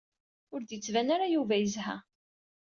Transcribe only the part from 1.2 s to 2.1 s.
Yuba yezha.